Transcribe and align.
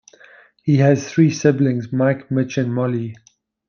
He 0.63 0.77
has 0.77 1.07
three 1.07 1.29
siblings: 1.29 1.93
Mike, 1.93 2.31
Mitch 2.31 2.57
and 2.57 2.73
Molly. 2.73 3.15